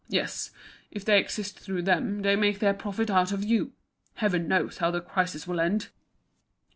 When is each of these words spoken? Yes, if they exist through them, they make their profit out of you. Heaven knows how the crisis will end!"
Yes, 0.09 0.49
if 0.89 1.05
they 1.05 1.19
exist 1.19 1.59
through 1.59 1.83
them, 1.83 2.23
they 2.23 2.35
make 2.35 2.57
their 2.57 2.73
profit 2.73 3.11
out 3.11 3.31
of 3.31 3.43
you. 3.45 3.73
Heaven 4.15 4.47
knows 4.47 4.79
how 4.79 4.89
the 4.89 4.99
crisis 4.99 5.45
will 5.45 5.59
end!" 5.59 5.89